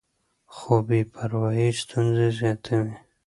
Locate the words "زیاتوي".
2.39-2.95